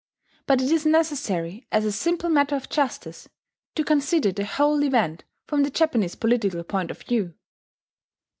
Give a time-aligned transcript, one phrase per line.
[0.47, 3.29] But it is necessary, as a simple matter of justice,
[3.75, 7.35] to consider the whole event from the Japanese political point of view.